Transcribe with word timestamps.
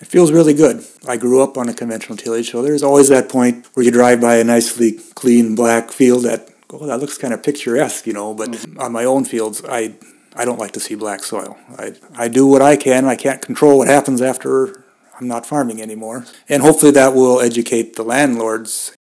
It 0.00 0.06
feels 0.06 0.30
really 0.30 0.54
good. 0.54 0.84
I 1.06 1.16
grew 1.16 1.42
up 1.42 1.58
on 1.58 1.68
a 1.68 1.74
conventional 1.74 2.16
tillage, 2.16 2.50
so 2.50 2.62
there's 2.62 2.82
always 2.84 3.08
that 3.08 3.28
point 3.28 3.66
where 3.74 3.84
you 3.84 3.90
drive 3.90 4.20
by 4.20 4.36
a 4.36 4.44
nicely 4.44 4.92
clean 5.14 5.54
black 5.54 5.90
field 5.90 6.22
that, 6.22 6.50
oh, 6.70 6.86
that 6.86 7.00
looks 7.00 7.18
kind 7.18 7.34
of 7.34 7.42
picturesque, 7.42 8.06
you 8.06 8.12
know. 8.12 8.32
But 8.32 8.50
mm-hmm. 8.50 8.78
on 8.80 8.92
my 8.92 9.04
own 9.04 9.24
fields, 9.24 9.62
I 9.68 9.94
I 10.36 10.44
don't 10.44 10.58
like 10.58 10.70
to 10.72 10.80
see 10.80 10.94
black 10.94 11.24
soil. 11.24 11.58
I, 11.76 11.94
I 12.14 12.28
do 12.28 12.46
what 12.46 12.62
I 12.62 12.76
can. 12.76 13.06
I 13.06 13.16
can't 13.16 13.42
control 13.42 13.78
what 13.78 13.88
happens 13.88 14.22
after 14.22 14.84
I'm 15.18 15.26
not 15.26 15.44
farming 15.46 15.82
anymore. 15.82 16.26
And 16.48 16.62
hopefully 16.62 16.92
that 16.92 17.12
will 17.12 17.40
educate 17.40 17.96
the 17.96 18.04
landlords. 18.04 18.96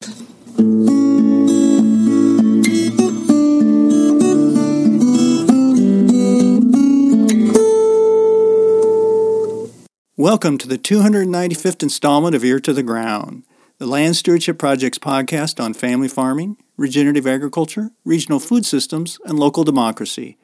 Welcome 10.19 10.57
to 10.59 10.67
the 10.67 10.79
295th 10.79 11.83
installment 11.83 12.35
of 12.35 12.43
Ear 12.43 12.59
to 12.61 12.73
the 12.73 12.83
Ground, 12.83 13.45
the 13.77 13.87
Land 13.87 14.17
Stewardship 14.17 14.59
Project's 14.59 14.99
podcast 14.99 15.63
on 15.63 15.75
family 15.75 16.09
farming, 16.09 16.57
regenerative 16.79 17.27
agriculture, 17.27 17.91
regional 18.03 18.41
food 18.41 18.65
systems, 18.65 19.19
and 19.27 19.39
local 19.39 19.63
democracy. 19.63 20.39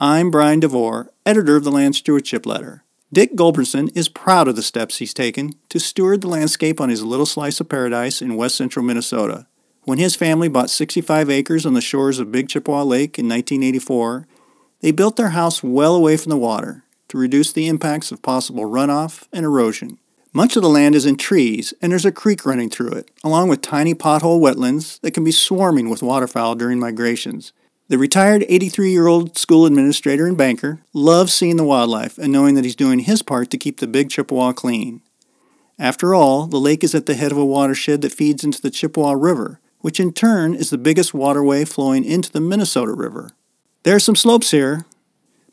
I'm 0.00 0.30
Brian 0.30 0.60
DeVore, 0.60 1.10
editor 1.26 1.56
of 1.56 1.64
the 1.64 1.72
Land 1.72 1.96
Stewardship 1.96 2.46
Letter. 2.46 2.84
Dick 3.12 3.34
Gulbranson 3.34 3.90
is 3.96 4.08
proud 4.08 4.46
of 4.46 4.54
the 4.54 4.62
steps 4.62 4.98
he's 4.98 5.12
taken 5.12 5.54
to 5.70 5.80
steward 5.80 6.20
the 6.20 6.28
landscape 6.28 6.80
on 6.80 6.88
his 6.88 7.02
little 7.02 7.26
slice 7.26 7.58
of 7.58 7.68
paradise 7.68 8.22
in 8.22 8.36
west 8.36 8.54
central 8.54 8.84
Minnesota. 8.84 9.48
When 9.82 9.98
his 9.98 10.14
family 10.14 10.46
bought 10.46 10.70
65 10.70 11.28
acres 11.28 11.66
on 11.66 11.74
the 11.74 11.80
shores 11.80 12.20
of 12.20 12.30
Big 12.30 12.48
Chippewa 12.48 12.84
Lake 12.84 13.18
in 13.18 13.28
1984, 13.28 14.28
they 14.78 14.92
built 14.92 15.16
their 15.16 15.30
house 15.30 15.60
well 15.60 15.96
away 15.96 16.16
from 16.16 16.30
the 16.30 16.36
water 16.36 16.84
to 17.08 17.18
reduce 17.18 17.52
the 17.52 17.68
impacts 17.68 18.12
of 18.12 18.22
possible 18.22 18.64
runoff 18.64 19.26
and 19.32 19.44
erosion. 19.44 19.98
Much 20.32 20.56
of 20.56 20.62
the 20.62 20.68
land 20.68 20.94
is 20.94 21.06
in 21.06 21.16
trees, 21.16 21.72
and 21.80 21.90
there's 21.90 22.04
a 22.04 22.12
creek 22.12 22.44
running 22.44 22.68
through 22.68 22.92
it, 22.92 23.10
along 23.24 23.48
with 23.48 23.62
tiny 23.62 23.94
pothole 23.94 24.40
wetlands 24.40 25.00
that 25.00 25.12
can 25.12 25.24
be 25.24 25.32
swarming 25.32 25.88
with 25.88 26.02
waterfowl 26.02 26.54
during 26.54 26.78
migrations. 26.78 27.52
The 27.88 27.96
retired 27.96 28.44
83 28.50 28.92
year 28.92 29.06
old 29.06 29.38
school 29.38 29.64
administrator 29.64 30.26
and 30.26 30.36
banker 30.36 30.80
loves 30.92 31.32
seeing 31.32 31.56
the 31.56 31.64
wildlife 31.64 32.18
and 32.18 32.30
knowing 32.30 32.54
that 32.54 32.64
he's 32.64 32.76
doing 32.76 32.98
his 32.98 33.22
part 33.22 33.50
to 33.50 33.56
keep 33.56 33.80
the 33.80 33.86
Big 33.86 34.10
Chippewa 34.10 34.52
clean. 34.52 35.00
After 35.78 36.14
all, 36.14 36.46
the 36.46 36.60
lake 36.60 36.84
is 36.84 36.94
at 36.94 37.06
the 37.06 37.14
head 37.14 37.32
of 37.32 37.38
a 37.38 37.44
watershed 37.44 38.02
that 38.02 38.12
feeds 38.12 38.44
into 38.44 38.60
the 38.60 38.70
Chippewa 38.70 39.12
River, 39.12 39.60
which 39.80 39.98
in 39.98 40.12
turn 40.12 40.54
is 40.54 40.68
the 40.68 40.76
biggest 40.76 41.14
waterway 41.14 41.64
flowing 41.64 42.04
into 42.04 42.30
the 42.30 42.40
Minnesota 42.40 42.92
River. 42.92 43.30
There 43.84 43.96
are 43.96 44.00
some 44.00 44.16
slopes 44.16 44.50
here, 44.50 44.84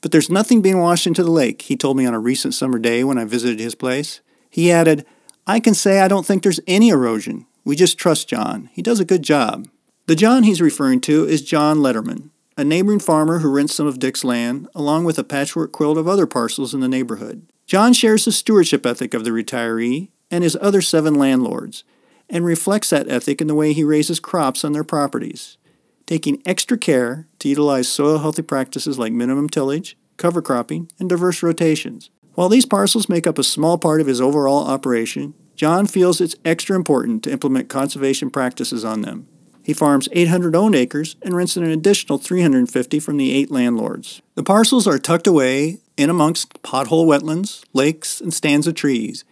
but 0.06 0.12
there's 0.12 0.30
nothing 0.30 0.62
being 0.62 0.78
washed 0.78 1.08
into 1.08 1.24
the 1.24 1.32
lake, 1.32 1.64
he 1.64 1.76
told 1.76 1.98
me 1.98 2.06
on 2.06 2.14
a 2.14 2.20
recent 2.20 2.54
summer 2.54 2.78
day 2.78 3.04
when 3.04 3.18
I 3.18 3.26
visited 3.26 3.60
his 3.60 3.74
place. 3.74 4.22
He 4.52 4.72
added, 4.72 5.04
I 5.48 5.60
can 5.60 5.74
say 5.74 6.00
I 6.00 6.08
don't 6.08 6.24
think 6.24 6.44
there's 6.44 6.60
any 6.68 6.90
erosion. 6.90 7.48
We 7.64 7.76
just 7.76 7.98
trust 7.98 8.30
John. 8.30 8.70
He 8.72 8.84
does 8.84 9.00
a 9.00 9.04
good 9.04 9.24
job. 9.24 9.68
The 10.06 10.16
John 10.16 10.44
he's 10.44 10.62
referring 10.62 11.02
to 11.02 11.26
is 11.26 11.42
John 11.42 11.80
Letterman, 11.80 12.30
a 12.56 12.64
neighboring 12.64 13.00
farmer 13.00 13.40
who 13.40 13.50
rents 13.50 13.74
some 13.74 13.88
of 13.88 13.98
Dick's 13.98 14.24
land, 14.24 14.68
along 14.76 15.06
with 15.06 15.18
a 15.18 15.24
patchwork 15.24 15.72
quilt 15.72 15.98
of 15.98 16.08
other 16.08 16.28
parcels 16.28 16.76
in 16.76 16.82
the 16.82 16.88
neighborhood. 16.88 17.48
John 17.66 17.92
shares 17.92 18.26
the 18.26 18.32
stewardship 18.32 18.86
ethic 18.86 19.16
of 19.16 19.24
the 19.24 19.32
retiree 19.32 20.10
and 20.30 20.44
his 20.44 20.56
other 20.62 20.84
seven 20.84 21.16
landlords, 21.16 21.84
and 22.30 22.46
reflects 22.46 22.92
that 22.92 23.10
ethic 23.10 23.42
in 23.42 23.48
the 23.48 23.56
way 23.56 23.74
he 23.74 23.84
raises 23.84 24.20
crops 24.20 24.64
on 24.64 24.74
their 24.74 24.84
properties 24.84 25.58
taking 26.06 26.42
extra 26.46 26.78
care 26.78 27.28
to 27.40 27.50
utilize 27.50 27.88
soil 27.88 28.20
healthy 28.20 28.42
practices 28.42 29.00
like 29.00 29.14
minimum 29.14 29.50
tillage, 29.50 29.98
cover 30.18 30.42
cropping, 30.42 30.90
and 31.00 31.10
diverse 31.10 31.42
rotations. 31.42 32.10
While 32.34 32.50
these 32.50 32.66
parcels 32.66 33.10
make 33.10 33.26
up 33.26 33.38
a 33.38 33.44
small 33.44 33.78
part 33.78 34.02
of 34.02 34.08
his 34.08 34.22
overall 34.22 34.68
operation, 34.68 35.34
John 35.56 35.88
feels 35.88 36.20
it's 36.20 36.36
extra 36.44 36.76
important 36.76 37.24
to 37.24 37.32
implement 37.32 37.70
conservation 37.70 38.30
practices 38.30 38.84
on 38.84 39.02
them. 39.02 39.28
He 39.64 39.74
farms 39.74 40.10
800 40.12 40.56
owned 40.56 40.76
acres 40.76 41.16
and 41.24 41.36
rents 41.36 41.58
an 41.58 41.64
additional 41.64 42.20
350 42.20 43.00
from 43.00 43.18
the 43.18 43.34
eight 43.34 43.50
landlords. 43.50 44.22
The 44.36 44.44
parcels 44.44 44.86
are 44.86 45.00
tucked 45.00 45.26
away 45.26 45.80
in 45.98 46.10
amongst 46.10 46.62
pothole 46.62 47.08
wetlands, 47.08 47.64
lakes, 47.74 48.22
and 48.22 48.34
stands 48.34 48.68
of 48.68 48.76
trees, 48.76 49.24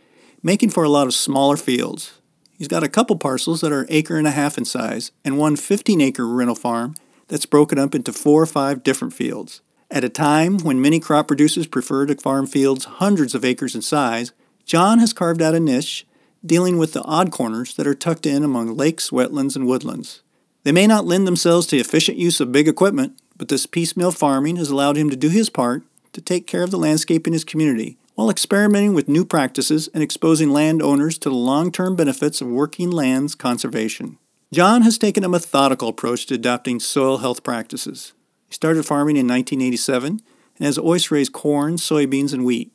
making 0.42 0.70
for 0.70 0.84
a 0.84 0.90
lot 0.90 1.06
of 1.06 1.14
smaller 1.14 1.58
fields. 1.58 2.14
He's 2.58 2.68
got 2.68 2.84
a 2.84 2.90
couple 2.90 3.16
parcels 3.18 3.62
that 3.62 3.72
are 3.72 3.88
acre 3.90 4.18
and 4.18 4.28
a 4.28 4.31
half 4.31 4.58
in 4.58 4.66
size, 4.66 5.12
and 5.25 5.38
one 5.38 5.56
15 5.56 6.02
acre 6.02 6.28
rental 6.28 6.56
farm 6.56 6.96
that's 7.28 7.46
broken 7.46 7.80
up 7.80 7.96
into 7.96 8.14
four 8.14 8.41
or 8.41 8.46
five 8.46 8.84
different 8.84 9.14
fields. 9.14 9.62
At 9.90 10.03
a 10.03 10.09
time 10.09 10.59
when 10.59 10.81
many 10.81 11.00
crop 11.00 11.28
producers 11.28 11.68
prefer 11.68 12.06
to 12.06 12.16
farm 12.16 12.47
fields 12.47 12.86
hundreds 12.86 13.36
of 13.36 13.44
acres 13.44 13.75
in 13.75 13.81
size, 13.81 14.31
John 14.66 15.00
has 15.00 15.14
carved 15.14 15.41
out 15.41 15.56
a 15.56 15.59
niche 15.59 16.06
dealing 16.46 16.78
with 16.78 16.94
the 16.94 17.03
odd 17.03 17.31
corners 17.31 17.75
that 17.75 17.88
are 17.88 17.96
tucked 17.96 18.25
in 18.25 18.44
among 18.44 18.75
lakes, 18.75 19.09
wetlands, 19.09 19.56
and 19.56 19.66
woodlands. 19.66 20.22
They 20.64 20.72
may 20.72 20.88
not 20.88 21.06
lend 21.06 21.28
themselves 21.28 21.68
to 21.68 21.78
efficient 21.78 22.18
use 22.18 22.40
of 22.40 22.52
big 22.52 22.68
equipment, 22.68 23.20
but 23.38 23.50
this 23.50 23.66
piecemeal 23.66 24.12
farming 24.12 24.58
has 24.58 24.70
allowed 24.70 24.97
him 24.97 25.09
to 25.09 25.16
do 25.16 25.30
his 25.30 25.50
part 25.50 25.84
to 26.14 26.22
take 26.22 26.47
care 26.47 26.64
of 26.64 26.72
the 26.72 26.78
landscape 26.78 27.28
in 27.28 27.34
his 27.34 27.44
community 27.44 27.97
while 28.16 28.29
experimenting 28.29 28.94
with 28.94 29.07
new 29.07 29.25
practices 29.25 29.90
and 29.94 30.03
exposing 30.03 30.51
landowners 30.51 31.18
to 31.18 31.29
the 31.29 31.35
long 31.35 31.72
term 31.72 31.96
benefits 31.96 32.41
of 32.41 32.47
working 32.47 32.91
lands 32.91 33.35
conservation. 33.35 34.18
John 34.51 34.84
has 34.84 34.97
taken 35.00 35.24
a 35.24 35.29
methodical 35.29 35.90
approach 35.90 36.28
to 36.28 36.35
adopting 36.35 36.79
soil 36.79 37.18
health 37.18 37.44
practices. 37.44 38.13
He 38.47 38.53
started 38.53 38.85
farming 38.85 39.16
in 39.16 39.28
1987 39.28 40.22
and 40.57 40.66
has 40.66 40.78
always 40.78 41.09
raised 41.09 41.34
corn, 41.34 41.78
soybeans, 41.78 42.34
and 42.34 42.46
wheat. 42.46 42.72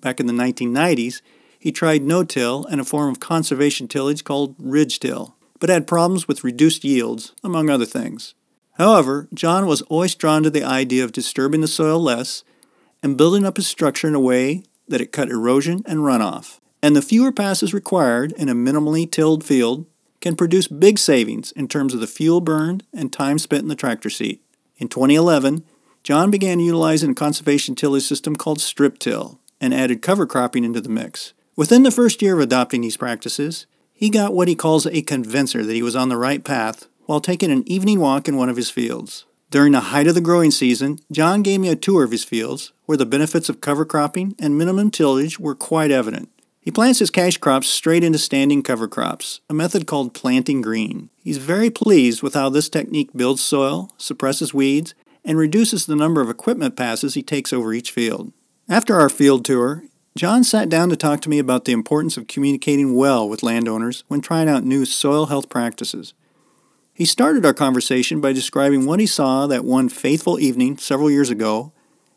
Back 0.00 0.20
in 0.20 0.26
the 0.26 0.32
1990s, 0.32 1.22
he 1.58 1.72
tried 1.72 2.02
no 2.02 2.22
till 2.22 2.64
and 2.66 2.80
a 2.80 2.84
form 2.84 3.10
of 3.10 3.18
conservation 3.18 3.88
tillage 3.88 4.22
called 4.22 4.54
ridge 4.58 5.00
till, 5.00 5.34
but 5.58 5.68
had 5.68 5.88
problems 5.88 6.28
with 6.28 6.44
reduced 6.44 6.84
yields, 6.84 7.32
among 7.42 7.68
other 7.68 7.86
things. 7.86 8.34
However, 8.74 9.26
John 9.34 9.66
was 9.66 9.82
always 9.82 10.14
drawn 10.14 10.44
to 10.44 10.50
the 10.50 10.62
idea 10.62 11.02
of 11.02 11.10
disturbing 11.10 11.62
the 11.62 11.66
soil 11.66 11.98
less 11.98 12.44
and 13.02 13.16
building 13.16 13.44
up 13.44 13.56
his 13.56 13.66
structure 13.66 14.06
in 14.06 14.14
a 14.14 14.20
way 14.20 14.62
that 14.88 15.00
it 15.00 15.12
cut 15.12 15.30
erosion 15.30 15.82
and 15.86 16.00
runoff. 16.00 16.58
And 16.82 16.94
the 16.94 17.02
fewer 17.02 17.32
passes 17.32 17.74
required 17.74 18.32
in 18.32 18.48
a 18.48 18.54
minimally 18.54 19.10
tilled 19.10 19.44
field 19.44 19.86
can 20.20 20.36
produce 20.36 20.68
big 20.68 20.98
savings 20.98 21.52
in 21.52 21.68
terms 21.68 21.94
of 21.94 22.00
the 22.00 22.06
fuel 22.06 22.40
burned 22.40 22.84
and 22.92 23.12
time 23.12 23.38
spent 23.38 23.62
in 23.62 23.68
the 23.68 23.74
tractor 23.74 24.10
seat. 24.10 24.42
In 24.78 24.88
2011, 24.88 25.64
John 26.02 26.30
began 26.30 26.60
utilizing 26.60 27.10
a 27.10 27.14
conservation 27.14 27.74
tillage 27.74 28.04
system 28.04 28.36
called 28.36 28.60
strip 28.60 28.98
till 28.98 29.40
and 29.60 29.74
added 29.74 30.02
cover 30.02 30.26
cropping 30.26 30.64
into 30.64 30.80
the 30.80 30.88
mix. 30.88 31.32
Within 31.56 31.82
the 31.82 31.90
first 31.90 32.20
year 32.22 32.34
of 32.34 32.40
adopting 32.40 32.82
these 32.82 32.96
practices, 32.96 33.66
he 33.92 34.10
got 34.10 34.34
what 34.34 34.48
he 34.48 34.54
calls 34.54 34.86
a 34.86 35.02
convincer 35.02 35.64
that 35.64 35.72
he 35.72 35.82
was 35.82 35.96
on 35.96 36.10
the 36.10 36.16
right 36.16 36.44
path 36.44 36.86
while 37.06 37.20
taking 37.20 37.50
an 37.50 37.66
evening 37.66 37.98
walk 37.98 38.28
in 38.28 38.36
one 38.36 38.48
of 38.48 38.56
his 38.56 38.70
fields. 38.70 39.24
During 39.50 39.72
the 39.72 39.80
height 39.80 40.08
of 40.08 40.16
the 40.16 40.20
growing 40.20 40.50
season, 40.50 40.98
John 41.12 41.42
gave 41.42 41.60
me 41.60 41.68
a 41.68 41.76
tour 41.76 42.02
of 42.02 42.10
his 42.10 42.24
fields, 42.24 42.72
where 42.86 42.98
the 42.98 43.06
benefits 43.06 43.48
of 43.48 43.60
cover 43.60 43.84
cropping 43.84 44.34
and 44.40 44.58
minimum 44.58 44.90
tillage 44.90 45.38
were 45.38 45.54
quite 45.54 45.92
evident. 45.92 46.28
He 46.60 46.72
plants 46.72 46.98
his 46.98 47.12
cash 47.12 47.36
crops 47.36 47.68
straight 47.68 48.02
into 48.02 48.18
standing 48.18 48.64
cover 48.64 48.88
crops, 48.88 49.40
a 49.48 49.54
method 49.54 49.86
called 49.86 50.14
planting 50.14 50.62
green. 50.62 51.10
He's 51.22 51.38
very 51.38 51.70
pleased 51.70 52.24
with 52.24 52.34
how 52.34 52.48
this 52.48 52.68
technique 52.68 53.10
builds 53.14 53.40
soil, 53.40 53.92
suppresses 53.98 54.52
weeds, 54.52 54.96
and 55.24 55.38
reduces 55.38 55.86
the 55.86 55.94
number 55.94 56.20
of 56.20 56.28
equipment 56.28 56.74
passes 56.74 57.14
he 57.14 57.22
takes 57.22 57.52
over 57.52 57.72
each 57.72 57.92
field. 57.92 58.32
After 58.68 58.98
our 58.98 59.08
field 59.08 59.44
tour, 59.44 59.84
John 60.16 60.42
sat 60.42 60.68
down 60.68 60.88
to 60.88 60.96
talk 60.96 61.20
to 61.20 61.28
me 61.28 61.38
about 61.38 61.66
the 61.66 61.72
importance 61.72 62.16
of 62.16 62.26
communicating 62.26 62.96
well 62.96 63.28
with 63.28 63.44
landowners 63.44 64.02
when 64.08 64.20
trying 64.20 64.48
out 64.48 64.64
new 64.64 64.84
soil 64.84 65.26
health 65.26 65.48
practices. 65.48 66.14
He 66.96 67.04
started 67.04 67.44
our 67.44 67.52
conversation 67.52 68.22
by 68.22 68.32
describing 68.32 68.86
what 68.86 69.00
he 69.00 69.06
saw 69.06 69.46
that 69.48 69.66
one 69.66 69.90
faithful 69.90 70.40
evening 70.40 70.78
several 70.78 71.10
years 71.10 71.28
ago 71.28 71.72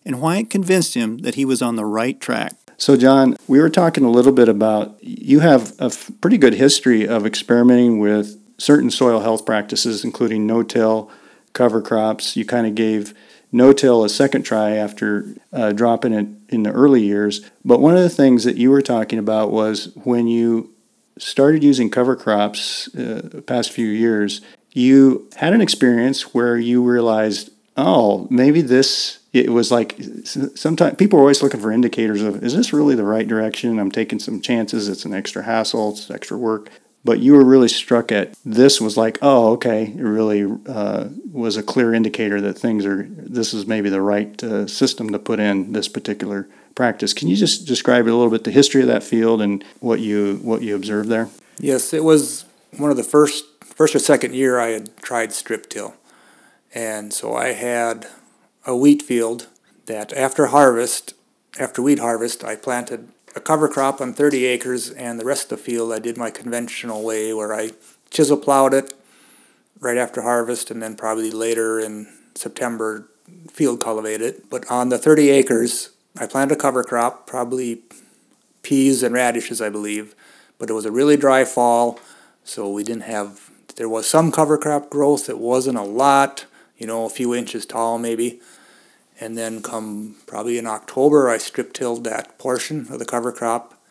and 0.05 0.21
why 0.21 0.37
it 0.37 0.49
convinced 0.49 0.93
him 0.93 1.17
that 1.17 1.35
he 1.35 1.43
was 1.43 1.61
on 1.61 1.75
the 1.75 1.83
right 1.83 2.17
track. 2.17 2.53
So, 2.77 2.95
John, 2.95 3.35
we 3.45 3.59
were 3.59 3.69
talking 3.69 4.05
a 4.05 4.09
little 4.09 4.31
bit 4.31 4.47
about 4.47 4.95
you 5.01 5.41
have 5.41 5.73
a 5.79 5.91
pretty 6.21 6.37
good 6.37 6.53
history 6.53 7.05
of 7.05 7.25
experimenting 7.25 7.99
with 7.99 8.41
certain 8.57 8.89
soil 8.89 9.19
health 9.19 9.45
practices, 9.45 10.05
including 10.05 10.47
no 10.47 10.63
till, 10.63 11.11
cover 11.51 11.81
crops. 11.81 12.37
You 12.37 12.45
kind 12.45 12.65
of 12.65 12.73
gave 12.73 13.13
no 13.51 13.73
till 13.73 14.05
a 14.05 14.09
second 14.09 14.43
try 14.43 14.77
after 14.77 15.35
uh, 15.51 15.73
dropping 15.73 16.13
it 16.13 16.27
in 16.47 16.63
the 16.63 16.71
early 16.71 17.03
years. 17.03 17.41
But 17.65 17.81
one 17.81 17.97
of 17.97 18.03
the 18.03 18.09
things 18.09 18.45
that 18.45 18.55
you 18.55 18.71
were 18.71 18.81
talking 18.81 19.19
about 19.19 19.51
was 19.51 19.93
when 20.05 20.27
you 20.27 20.73
started 21.17 21.65
using 21.65 21.89
cover 21.89 22.15
crops 22.15 22.87
uh, 22.95 23.21
the 23.25 23.41
past 23.41 23.73
few 23.73 23.87
years, 23.87 24.39
you 24.71 25.29
had 25.35 25.53
an 25.53 25.61
experience 25.61 26.33
where 26.33 26.57
you 26.57 26.83
realized, 26.83 27.51
oh, 27.77 28.27
maybe 28.29 28.61
this, 28.61 29.19
it 29.33 29.49
was 29.49 29.71
like 29.71 29.97
sometimes 30.23 30.95
people 30.95 31.17
are 31.19 31.21
always 31.21 31.41
looking 31.41 31.59
for 31.59 31.71
indicators 31.71 32.21
of, 32.21 32.43
is 32.43 32.55
this 32.55 32.73
really 32.73 32.95
the 32.95 33.03
right 33.03 33.27
direction? 33.27 33.79
I'm 33.79 33.91
taking 33.91 34.19
some 34.19 34.41
chances. 34.41 34.87
It's 34.87 35.05
an 35.05 35.13
extra 35.13 35.43
hassle, 35.43 35.91
it's 35.91 36.11
extra 36.11 36.37
work. 36.37 36.69
But 37.05 37.19
you 37.19 37.33
were 37.33 37.45
really 37.45 37.69
struck 37.69 38.11
at 38.11 38.33
this 38.43 38.81
was 38.81 38.97
like, 38.97 39.17
oh, 39.21 39.53
okay, 39.53 39.85
it 39.85 40.01
really 40.01 40.45
uh, 40.67 41.07
was 41.31 41.55
a 41.55 41.63
clear 41.63 41.93
indicator 41.93 42.41
that 42.41 42.55
things 42.55 42.85
are, 42.85 43.07
this 43.09 43.53
is 43.53 43.65
maybe 43.65 43.89
the 43.89 44.01
right 44.01 44.43
uh, 44.43 44.67
system 44.67 45.09
to 45.11 45.19
put 45.19 45.39
in 45.39 45.71
this 45.71 45.87
particular 45.87 46.49
practice. 46.75 47.13
Can 47.13 47.29
you 47.29 47.37
just 47.37 47.65
describe 47.65 48.03
a 48.03 48.11
little 48.11 48.29
bit 48.29 48.43
the 48.43 48.51
history 48.51 48.81
of 48.81 48.87
that 48.87 49.03
field 49.03 49.41
and 49.41 49.63
what 49.79 50.01
you 50.01 50.39
what 50.43 50.61
you 50.61 50.75
observed 50.75 51.09
there? 51.09 51.29
Yes, 51.57 51.93
it 51.93 52.03
was 52.03 52.43
one 52.77 52.91
of 52.91 52.97
the 52.97 53.03
first 53.03 53.45
first 53.79 53.95
or 53.95 53.99
second 53.99 54.35
year 54.35 54.59
I 54.59 54.71
had 54.71 54.97
tried 54.97 55.31
strip 55.31 55.69
till, 55.69 55.95
and 56.75 57.13
so 57.13 57.33
I 57.33 57.53
had 57.53 58.07
a 58.65 58.75
wheat 58.75 59.01
field 59.01 59.47
that 59.85 60.11
after 60.11 60.47
harvest, 60.47 61.13
after 61.57 61.81
wheat 61.81 61.99
harvest, 61.99 62.43
I 62.43 62.57
planted 62.57 63.07
a 63.37 63.39
cover 63.39 63.69
crop 63.69 64.01
on 64.01 64.13
30 64.13 64.45
acres, 64.47 64.89
and 64.89 65.17
the 65.17 65.23
rest 65.23 65.49
of 65.49 65.59
the 65.59 65.63
field 65.63 65.93
I 65.93 65.99
did 65.99 66.17
my 66.17 66.29
conventional 66.29 67.05
way 67.05 67.33
where 67.33 67.53
I 67.53 67.71
chisel 68.09 68.35
plowed 68.35 68.73
it 68.73 68.93
right 69.79 69.97
after 69.97 70.23
harvest, 70.23 70.69
and 70.69 70.83
then 70.83 70.97
probably 70.97 71.31
later 71.31 71.79
in 71.79 72.13
September 72.35 73.07
field 73.49 73.79
cultivated 73.79 74.35
it. 74.35 74.49
But 74.49 74.69
on 74.69 74.89
the 74.89 74.97
30 74.97 75.29
acres, 75.29 75.91
I 76.17 76.27
planted 76.27 76.55
a 76.55 76.59
cover 76.59 76.83
crop, 76.83 77.27
probably 77.27 77.83
peas 78.61 79.03
and 79.03 79.15
radishes, 79.15 79.61
I 79.61 79.69
believe. 79.69 80.15
But 80.57 80.69
it 80.69 80.73
was 80.73 80.85
a 80.85 80.91
really 80.91 81.15
dry 81.15 81.45
fall, 81.45 81.97
so 82.43 82.69
we 82.69 82.83
didn't 82.83 83.03
have. 83.03 83.48
There 83.79 83.87
was 83.87 84.09
some 84.09 84.29
cover 84.33 84.57
crop 84.57 84.89
growth. 84.89 85.29
It 85.29 85.39
wasn't 85.39 85.77
a 85.77 85.83
lot, 85.83 86.45
you 86.77 86.85
know, 86.85 87.05
a 87.05 87.09
few 87.09 87.33
inches 87.33 87.65
tall 87.65 87.97
maybe. 87.97 88.41
And 89.21 89.37
then 89.37 89.61
come 89.61 90.17
probably 90.27 90.57
in 90.57 90.67
October, 90.67 91.29
I 91.29 91.37
strip 91.37 91.71
tilled 91.71 92.03
that 92.03 92.37
portion 92.37 92.87
of 92.91 92.99
the 92.99 93.05
cover 93.05 93.31
crop. 93.31 93.81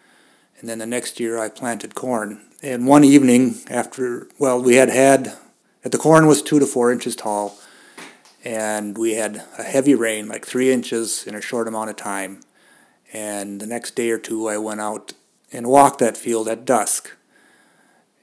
And 0.61 0.69
then 0.69 0.77
the 0.79 0.85
next 0.85 1.19
year, 1.19 1.39
I 1.39 1.49
planted 1.49 1.95
corn. 1.95 2.43
And 2.63 2.87
one 2.87 3.03
evening 3.03 3.61
after, 3.71 4.29
well, 4.39 4.63
we 4.63 4.75
had 4.75 4.91
had, 4.91 5.39
the 5.83 5.97
corn 5.97 6.27
was 6.27 6.43
two 6.43 6.59
to 6.59 6.67
four 6.67 6.93
inches 6.93 7.17
tall 7.17 7.59
and 8.45 8.99
we 8.99 9.15
had 9.15 9.43
a 9.57 9.63
heavy 9.63 9.95
rain, 9.95 10.29
like 10.29 10.45
three 10.45 10.71
inches 10.71 11.27
in 11.27 11.35
a 11.35 11.41
short 11.41 11.67
amount 11.67 11.89
of 11.89 11.97
time. 11.97 12.41
And 13.15 13.59
the 13.59 13.67
next 13.67 13.97
day 13.97 14.11
or 14.11 14.19
two, 14.19 14.51
I 14.51 14.59
went 14.59 14.83
out 14.83 15.15
and 15.51 15.67
walked 15.67 16.01
that 16.01 16.19
field 16.19 16.47
at 16.47 16.67
dusk. 16.67 17.13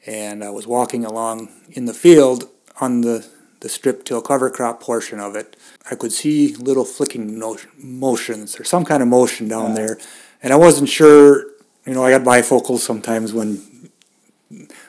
And 0.06 0.44
I 0.44 0.50
was 0.50 0.68
walking 0.68 1.04
along 1.04 1.50
in 1.72 1.86
the 1.86 1.94
field 1.94 2.50
on 2.80 3.02
the, 3.02 3.28
the 3.62 3.70
strip 3.70 4.06
till 4.06 4.22
cover 4.22 4.50
crop 4.50 4.82
portion 4.82 5.20
of 5.20 5.36
it. 5.36 5.56
I 5.90 5.96
could 5.96 6.12
see 6.12 6.56
little 6.56 6.86
flicking 6.86 7.40
no- 7.40 7.58
motions 7.78 8.60
or 8.60 8.64
some 8.64 8.86
kind 8.86 9.02
of 9.02 9.10
motion 9.10 9.48
down 9.48 9.70
yeah. 9.70 9.76
there. 9.76 9.98
And 10.44 10.54
I 10.54 10.58
wasn't 10.58 10.90
sure, 10.90 11.46
you 11.86 11.94
know, 11.94 12.04
I 12.04 12.12
got 12.12 12.22
bifocals 12.22 12.80
sometimes 12.80 13.34
when 13.34 13.72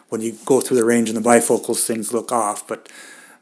when 0.08 0.20
you 0.20 0.36
go 0.44 0.60
through 0.60 0.76
the 0.76 0.84
range 0.84 1.08
and 1.08 1.16
the 1.16 1.28
bifocals, 1.28 1.84
things 1.84 2.12
look 2.12 2.30
off. 2.30 2.68
But 2.68 2.88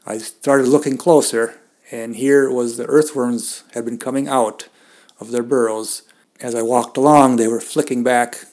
I 0.05 0.17
started 0.17 0.67
looking 0.67 0.97
closer 0.97 1.59
and 1.91 2.15
here 2.15 2.49
was 2.49 2.77
the 2.77 2.87
earthworms 2.87 3.63
had 3.73 3.85
been 3.85 3.97
coming 3.97 4.27
out 4.27 4.67
of 5.19 5.31
their 5.31 5.43
burrows. 5.43 6.03
As 6.41 6.55
I 6.55 6.61
walked 6.61 6.97
along, 6.97 7.35
they 7.35 7.47
were 7.47 7.61
flicking 7.61 8.03
back 8.03 8.45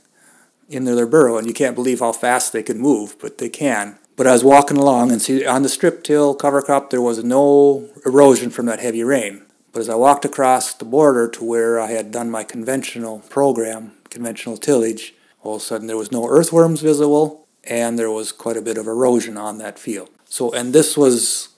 into 0.72 0.94
their 0.94 1.06
burrow, 1.06 1.38
and 1.38 1.46
you 1.46 1.54
can't 1.54 1.74
believe 1.74 2.00
how 2.00 2.12
fast 2.12 2.52
they 2.52 2.62
can 2.62 2.78
move, 2.78 3.16
but 3.20 3.38
they 3.38 3.48
can. 3.48 3.98
But 4.16 4.26
I 4.26 4.32
was 4.32 4.44
walking 4.44 4.76
along, 4.76 5.10
and 5.10 5.20
see 5.20 5.46
on 5.46 5.62
the 5.62 5.68
strip 5.68 6.04
till 6.04 6.34
cover 6.34 6.62
crop, 6.62 6.90
there 6.90 7.00
was 7.00 7.24
no 7.24 7.88
erosion 8.04 8.50
from 8.50 8.66
that 8.66 8.80
heavy 8.80 9.02
rain. 9.04 9.42
But 9.72 9.80
as 9.80 9.88
I 9.88 9.94
walked 9.94 10.24
across 10.24 10.74
the 10.74 10.84
border 10.84 11.28
to 11.28 11.44
where 11.44 11.80
I 11.80 11.92
had 11.92 12.10
done 12.10 12.30
my 12.30 12.44
conventional 12.44 13.20
program, 13.30 13.92
conventional 14.10 14.58
tillage, 14.58 15.14
all 15.42 15.56
of 15.56 15.62
a 15.62 15.64
sudden 15.64 15.86
there 15.86 15.96
was 15.96 16.12
no 16.12 16.28
earthworms 16.28 16.82
visible, 16.82 17.46
and 17.64 17.98
there 17.98 18.10
was 18.10 18.32
quite 18.32 18.56
a 18.56 18.62
bit 18.62 18.76
of 18.76 18.86
erosion 18.86 19.36
on 19.36 19.58
that 19.58 19.78
field. 19.78 20.10
So, 20.26 20.52
and 20.52 20.72
this 20.72 20.96
was 20.96 21.48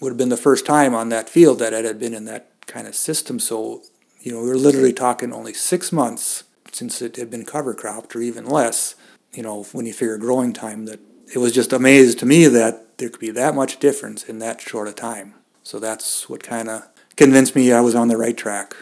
would 0.00 0.10
have 0.10 0.18
been 0.18 0.30
the 0.30 0.36
first 0.36 0.64
time 0.64 0.94
on 0.94 1.10
that 1.10 1.28
field 1.28 1.58
that 1.58 1.74
it 1.74 1.84
had 1.84 1.98
been 1.98 2.14
in 2.14 2.24
that 2.24 2.48
kind 2.66 2.86
of 2.86 2.94
system. 2.94 3.38
So, 3.38 3.82
you 4.20 4.32
know, 4.32 4.42
we 4.42 4.48
were 4.48 4.56
literally 4.56 4.94
talking 4.94 5.32
only 5.32 5.52
six 5.52 5.92
months 5.92 6.44
since 6.80 7.02
it 7.02 7.16
had 7.16 7.30
been 7.30 7.44
cover 7.44 7.74
cropped, 7.74 8.16
or 8.16 8.22
even 8.22 8.46
less. 8.46 8.94
You 9.32 9.42
know, 9.42 9.64
when 9.72 9.84
you 9.84 9.92
figure 9.92 10.16
growing 10.16 10.54
time, 10.54 10.86
that 10.86 10.98
it 11.32 11.38
was 11.38 11.52
just 11.52 11.74
amazed 11.74 12.18
to 12.20 12.26
me 12.26 12.46
that 12.46 12.96
there 12.96 13.10
could 13.10 13.20
be 13.20 13.30
that 13.30 13.54
much 13.54 13.78
difference 13.78 14.24
in 14.24 14.38
that 14.38 14.62
short 14.62 14.88
a 14.88 14.92
time. 14.92 15.34
So 15.62 15.78
that's 15.78 16.28
what 16.30 16.42
kind 16.42 16.70
of 16.70 16.88
convinced 17.16 17.54
me 17.54 17.70
I 17.70 17.82
was 17.82 17.94
on 17.94 18.08
the 18.08 18.16
right 18.16 18.36
track. 18.36 18.74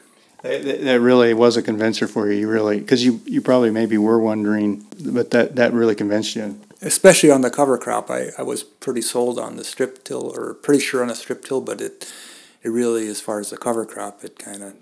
That 0.42 1.00
really 1.00 1.34
was 1.34 1.56
a 1.56 1.62
convincer 1.62 2.06
for 2.06 2.30
you. 2.30 2.38
You 2.38 2.48
really, 2.48 2.78
because 2.78 3.04
you, 3.04 3.20
you 3.24 3.42
probably 3.42 3.72
maybe 3.72 3.98
were 3.98 4.20
wondering, 4.20 4.86
but 5.04 5.32
that, 5.32 5.56
that 5.56 5.72
really 5.72 5.96
convinced 5.96 6.36
you 6.36 6.60
especially 6.80 7.28
on 7.28 7.40
the 7.40 7.50
cover 7.50 7.76
crop, 7.76 8.08
I, 8.08 8.28
I 8.38 8.42
was 8.42 8.62
pretty 8.62 9.02
sold 9.02 9.36
on 9.36 9.56
the 9.56 9.64
strip 9.64 10.04
till, 10.04 10.32
or 10.36 10.54
pretty 10.54 10.80
sure 10.80 11.02
on 11.02 11.08
the 11.08 11.16
strip 11.16 11.44
till, 11.44 11.60
but 11.60 11.80
it 11.80 12.12
it 12.62 12.70
really, 12.70 13.08
as 13.08 13.20
far 13.20 13.40
as 13.40 13.50
the 13.50 13.56
cover 13.56 13.84
crop, 13.84 14.24
it 14.24 14.38
kind 14.38 14.62
of 14.62 14.74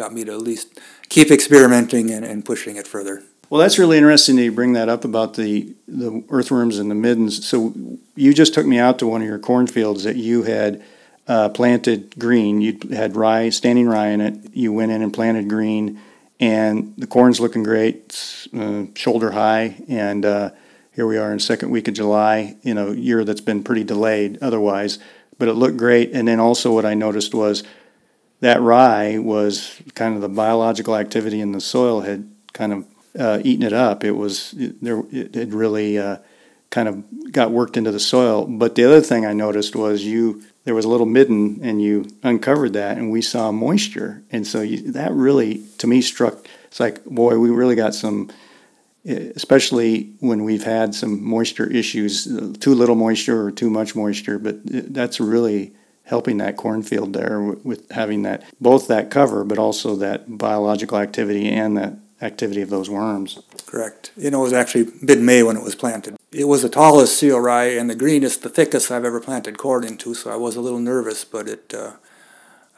got 0.00 0.14
me 0.14 0.24
to 0.24 0.32
at 0.32 0.40
least 0.40 0.80
keep 1.10 1.30
experimenting 1.30 2.10
and, 2.10 2.24
and 2.24 2.42
pushing 2.42 2.76
it 2.76 2.86
further. 2.86 3.22
Well, 3.50 3.60
that's 3.60 3.78
really 3.78 3.98
interesting 3.98 4.36
that 4.36 4.44
you 4.44 4.52
bring 4.52 4.72
that 4.72 4.88
up 4.88 5.04
about 5.04 5.34
the, 5.34 5.74
the 5.86 6.24
earthworms 6.30 6.78
and 6.78 6.90
the 6.90 6.94
middens. 6.94 7.46
So 7.46 7.74
you 8.14 8.32
just 8.32 8.54
took 8.54 8.64
me 8.64 8.78
out 8.78 8.98
to 9.00 9.06
one 9.06 9.20
of 9.20 9.28
your 9.28 9.38
cornfields 9.38 10.04
that 10.04 10.16
you 10.16 10.44
had 10.44 10.82
uh, 11.28 11.50
planted 11.50 12.18
green. 12.18 12.62
You 12.62 12.78
had 12.94 13.14
rye, 13.14 13.50
standing 13.50 13.88
rye 13.88 14.08
in 14.08 14.20
it. 14.20 14.54
You 14.54 14.72
went 14.72 14.90
in 14.92 15.02
and 15.02 15.12
planted 15.12 15.48
green, 15.48 16.00
and 16.38 16.94
the 16.96 17.06
corn's 17.06 17.40
looking 17.40 17.62
great, 17.62 18.48
uh, 18.56 18.84
shoulder 18.94 19.32
high, 19.32 19.76
and 19.88 20.24
uh, 20.24 20.50
here 20.92 21.06
we 21.06 21.18
are 21.18 21.32
in 21.32 21.40
second 21.40 21.70
week 21.70 21.88
of 21.88 21.94
July 21.94 22.56
in 22.62 22.78
a 22.78 22.92
year 22.92 23.24
that's 23.24 23.42
been 23.42 23.62
pretty 23.62 23.84
delayed 23.84 24.38
otherwise, 24.40 24.98
but 25.38 25.48
it 25.48 25.54
looked 25.54 25.76
great. 25.76 26.12
And 26.12 26.26
then 26.26 26.40
also 26.40 26.72
what 26.72 26.86
I 26.86 26.94
noticed 26.94 27.34
was 27.34 27.64
that 28.40 28.60
rye 28.60 29.18
was 29.18 29.80
kind 29.94 30.14
of 30.14 30.22
the 30.22 30.28
biological 30.28 30.96
activity 30.96 31.40
in 31.40 31.52
the 31.52 31.60
soil 31.60 32.00
had 32.00 32.30
kind 32.52 32.72
of 32.72 32.86
uh, 33.18 33.40
eaten 33.44 33.64
it 33.66 33.72
up. 33.72 34.04
It 34.04 34.12
was 34.12 34.54
it, 34.54 34.82
there. 34.82 35.02
It 35.10 35.34
had 35.34 35.52
really 35.52 35.98
uh, 35.98 36.18
kind 36.70 36.88
of 36.88 37.32
got 37.32 37.50
worked 37.50 37.76
into 37.76 37.90
the 37.90 38.00
soil. 38.00 38.46
But 38.46 38.74
the 38.74 38.84
other 38.84 39.00
thing 39.00 39.26
I 39.26 39.32
noticed 39.32 39.76
was 39.76 40.04
you 40.04 40.42
there 40.64 40.74
was 40.74 40.84
a 40.84 40.88
little 40.88 41.06
midden 41.06 41.60
and 41.62 41.82
you 41.82 42.06
uncovered 42.22 42.74
that 42.74 42.96
and 42.96 43.10
we 43.10 43.22
saw 43.22 43.50
moisture. 43.50 44.22
And 44.30 44.46
so 44.46 44.60
you, 44.60 44.92
that 44.92 45.12
really 45.12 45.62
to 45.78 45.86
me 45.86 46.00
struck. 46.00 46.46
It's 46.64 46.80
like 46.80 47.04
boy, 47.04 47.38
we 47.38 47.50
really 47.50 47.76
got 47.76 47.94
some 47.94 48.30
especially 49.04 50.12
when 50.20 50.44
we've 50.44 50.64
had 50.64 50.94
some 50.94 51.24
moisture 51.24 51.66
issues, 51.66 52.24
too 52.58 52.74
little 52.74 52.94
moisture 52.94 53.46
or 53.46 53.50
too 53.50 53.70
much 53.70 53.96
moisture. 53.96 54.38
But 54.38 54.60
that's 54.62 55.20
really 55.20 55.72
helping 56.10 56.38
that 56.38 56.56
cornfield 56.56 57.12
there 57.12 57.40
with 57.40 57.88
having 57.92 58.22
that 58.22 58.42
both 58.60 58.88
that 58.88 59.10
cover, 59.10 59.44
but 59.44 59.58
also 59.58 59.94
that 59.94 60.36
biological 60.36 60.98
activity 60.98 61.48
and 61.48 61.76
that 61.76 61.94
activity 62.20 62.60
of 62.60 62.68
those 62.68 62.90
worms. 62.90 63.38
Correct. 63.64 64.10
You 64.16 64.30
know, 64.30 64.40
it 64.40 64.44
was 64.44 64.52
actually 64.52 64.92
mid 65.00 65.20
May 65.20 65.44
when 65.44 65.56
it 65.56 65.62
was 65.62 65.76
planted. 65.76 66.16
It 66.32 66.44
was 66.44 66.62
the 66.62 66.68
tallest 66.68 67.16
cereal 67.16 67.40
rye 67.40 67.66
and 67.66 67.88
the 67.88 67.94
greenest, 67.94 68.42
the 68.42 68.48
thickest 68.48 68.90
I've 68.90 69.04
ever 69.04 69.20
planted 69.20 69.56
corn 69.56 69.84
into, 69.84 70.12
so 70.12 70.30
I 70.30 70.36
was 70.36 70.56
a 70.56 70.60
little 70.60 70.80
nervous, 70.80 71.24
but 71.24 71.48
it. 71.48 71.72
Uh, 71.72 71.92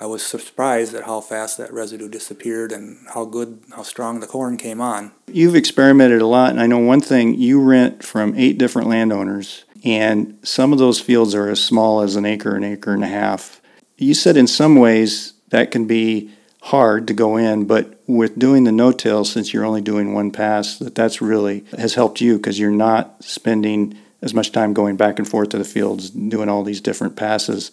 I 0.01 0.07
was 0.07 0.27
surprised 0.27 0.95
at 0.95 1.05
how 1.05 1.21
fast 1.21 1.59
that 1.59 1.73
residue 1.73 2.09
disappeared 2.09 2.73
and 2.73 3.07
how 3.15 3.25
good, 3.25 3.61
how 3.71 3.85
strong 3.85 4.19
the 4.19 4.27
corn 4.27 4.57
came 4.57 4.81
on. 4.81 5.13
You've 5.29 5.55
experimented 5.55 6.21
a 6.21 6.27
lot, 6.27 6.51
and 6.51 6.61
I 6.61 6.67
know 6.67 6.79
one 6.79 7.01
thing 7.01 7.35
you 7.35 7.61
rent 7.61 8.03
from 8.03 8.35
eight 8.37 8.59
different 8.59 8.89
landowners, 8.89 9.65
and 9.85 10.39
some 10.43 10.73
of 10.73 10.79
those 10.79 11.01
fields 11.01 11.35
are 11.35 11.49
as 11.49 11.63
small 11.63 12.03
as 12.03 12.17
an 12.17 12.25
acre, 12.25 12.55
an 12.55 12.65
acre 12.65 12.93
and 12.93 13.05
a 13.05 13.09
half. 13.09 13.61
You 13.97 14.15
said 14.15 14.37
in 14.37 14.47
some 14.47 14.77
ways 14.77 15.35
that 15.51 15.71
can 15.71 15.87
be 15.87 16.31
hard 16.63 17.09
to 17.09 17.15
go 17.15 17.37
in, 17.37 17.65
but 17.65 18.01
with 18.07 18.39
doing 18.39 18.65
the 18.65 18.73
no-till, 18.73 19.25
since 19.25 19.53
you're 19.53 19.65
only 19.65 19.81
doing 19.81 20.15
one 20.15 20.31
pass, 20.31 20.79
that 20.79 20.95
that's 20.95 21.21
really 21.21 21.65
has 21.77 21.95
helped 21.95 22.21
you 22.21 22.37
because 22.37 22.59
you're 22.59 22.71
not 22.71 23.23
spending 23.25 23.99
as 24.21 24.33
much 24.33 24.53
time 24.53 24.73
going 24.73 24.97
back 24.97 25.19
and 25.19 25.29
forth 25.29 25.49
to 25.49 25.59
the 25.59 25.65
fields, 25.65 26.11
doing 26.11 26.49
all 26.49 26.63
these 26.63 26.81
different 26.81 27.17
passes 27.17 27.73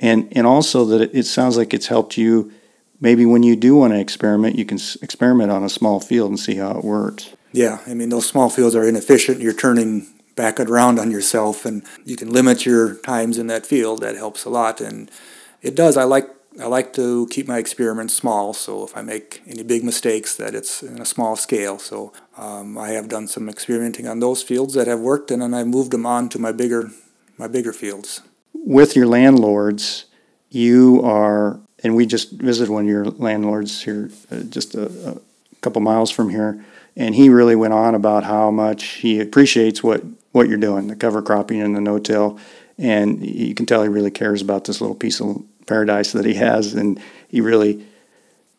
and 0.00 0.28
and 0.32 0.46
also 0.46 0.84
that 0.86 1.00
it, 1.00 1.10
it 1.14 1.24
sounds 1.24 1.56
like 1.56 1.74
it's 1.74 1.86
helped 1.86 2.16
you. 2.16 2.52
Maybe 3.00 3.26
when 3.26 3.42
you 3.42 3.56
do 3.56 3.76
want 3.76 3.92
to 3.92 4.00
experiment, 4.00 4.56
you 4.56 4.64
can 4.64 4.78
experiment 5.02 5.50
on 5.50 5.64
a 5.64 5.68
small 5.68 6.00
field 6.00 6.30
and 6.30 6.40
see 6.40 6.56
how 6.56 6.78
it 6.78 6.84
works. 6.84 7.30
Yeah, 7.52 7.80
I 7.86 7.94
mean 7.94 8.08
those 8.08 8.26
small 8.26 8.50
fields 8.50 8.74
are 8.74 8.86
inefficient. 8.86 9.40
You're 9.40 9.52
turning 9.52 10.06
back 10.36 10.58
around 10.60 10.98
on 10.98 11.10
yourself, 11.10 11.64
and 11.64 11.82
you 12.04 12.16
can 12.16 12.30
limit 12.30 12.66
your 12.66 12.96
times 12.96 13.38
in 13.38 13.46
that 13.48 13.66
field. 13.66 14.00
That 14.00 14.16
helps 14.16 14.44
a 14.44 14.50
lot, 14.50 14.80
and 14.80 15.10
it 15.62 15.74
does. 15.74 15.96
I 15.96 16.04
like 16.04 16.28
I 16.60 16.66
like 16.66 16.92
to 16.94 17.26
keep 17.30 17.48
my 17.48 17.58
experiments 17.58 18.14
small, 18.14 18.54
so 18.54 18.84
if 18.84 18.96
I 18.96 19.02
make 19.02 19.42
any 19.46 19.62
big 19.62 19.82
mistakes, 19.82 20.36
that 20.36 20.54
it's 20.54 20.82
in 20.82 21.00
a 21.00 21.04
small 21.04 21.36
scale. 21.36 21.78
So 21.78 22.12
um, 22.36 22.78
I 22.78 22.90
have 22.90 23.08
done 23.08 23.26
some 23.26 23.48
experimenting 23.48 24.06
on 24.06 24.20
those 24.20 24.42
fields 24.42 24.74
that 24.74 24.86
have 24.86 25.00
worked, 25.00 25.30
and 25.30 25.42
then 25.42 25.54
I 25.54 25.64
moved 25.64 25.90
them 25.90 26.06
on 26.06 26.28
to 26.30 26.38
my 26.38 26.52
bigger 26.52 26.90
my 27.36 27.48
bigger 27.48 27.72
fields 27.72 28.20
with 28.64 28.96
your 28.96 29.06
landlords, 29.06 30.06
you 30.50 31.02
are, 31.04 31.60
and 31.82 31.94
we 31.94 32.06
just 32.06 32.32
visited 32.32 32.72
one 32.72 32.84
of 32.84 32.88
your 32.88 33.04
landlords 33.04 33.82
here, 33.82 34.10
uh, 34.30 34.40
just 34.40 34.74
a, 34.74 34.86
a 35.10 35.16
couple 35.60 35.82
miles 35.82 36.10
from 36.10 36.30
here, 36.30 36.64
and 36.96 37.14
he 37.14 37.28
really 37.28 37.56
went 37.56 37.74
on 37.74 37.94
about 37.94 38.24
how 38.24 38.50
much 38.50 38.84
he 38.84 39.20
appreciates 39.20 39.82
what 39.82 40.02
what 40.34 40.48
you're 40.48 40.58
doing, 40.58 40.88
the 40.88 40.96
cover 40.96 41.22
cropping 41.22 41.62
and 41.62 41.76
the 41.76 41.80
no-till, 41.80 42.38
and 42.76 43.24
you 43.24 43.54
can 43.54 43.66
tell 43.66 43.82
he 43.82 43.88
really 43.88 44.10
cares 44.10 44.42
about 44.42 44.64
this 44.64 44.80
little 44.80 44.96
piece 44.96 45.20
of 45.20 45.42
paradise 45.66 46.10
that 46.12 46.24
he 46.24 46.34
has, 46.34 46.74
and 46.74 47.00
he 47.28 47.40
really 47.40 47.86